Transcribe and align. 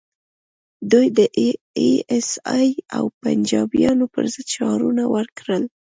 دوی 0.91 1.07
د 1.17 1.19
ای 1.39 1.49
ایس 2.11 2.29
ای 2.57 2.69
او 2.97 3.05
پنجابیانو 3.21 4.05
پر 4.13 4.25
ضد 4.33 4.45
شعارونه 4.53 5.03
ورکړل 5.15 5.63